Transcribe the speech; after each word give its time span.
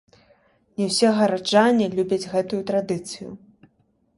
Не 0.81 0.87
ўсе 0.91 1.11
гараджане 1.17 1.85
любяць 1.99 2.29
гэтую 2.33 2.61
традыцыю. 2.73 3.29